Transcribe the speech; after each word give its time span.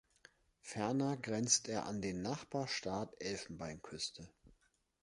Ferner 0.61 1.15
grenzt 1.15 1.69
er 1.69 1.85
an 1.85 2.01
den 2.01 2.23
Nachbarstaat 2.23 3.13
Elfenbeinküste. 3.21 4.27